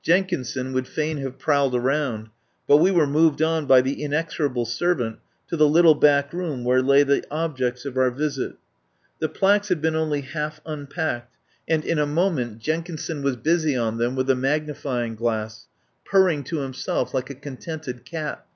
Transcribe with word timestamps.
Jenkinson 0.00 0.72
would 0.74 0.86
fain 0.86 1.16
have 1.16 1.40
prowled 1.40 1.74
around, 1.74 2.28
but 2.68 2.76
we 2.76 2.92
were 2.92 3.04
moved 3.04 3.42
on 3.42 3.66
by 3.66 3.80
the 3.80 3.96
inexor 4.00 4.46
able 4.48 4.64
servant 4.64 5.18
to 5.48 5.56
the 5.56 5.66
little 5.66 5.96
back 5.96 6.32
room 6.32 6.62
where 6.62 6.80
lay 6.80 7.02
the 7.02 7.24
objects 7.32 7.84
of 7.84 7.96
our 7.96 8.12
visit. 8.12 8.54
The 9.18 9.28
plaques 9.28 9.70
had 9.70 9.82
been 9.82 9.96
only 9.96 10.20
half 10.20 10.60
unpacked, 10.64 11.34
and 11.68 11.84
in 11.84 11.98
a 11.98 12.06
moment 12.06 12.60
Jenkinson 12.60 13.22
was 13.22 13.34
busy 13.34 13.74
on 13.76 13.98
them 13.98 14.14
with 14.14 14.30
a 14.30 14.36
magnify 14.36 15.02
ing 15.06 15.16
glass, 15.16 15.66
purring 16.04 16.44
to 16.44 16.60
himself 16.60 17.12
like 17.12 17.28
a 17.28 17.34
contented 17.34 18.04
cat. 18.04 18.46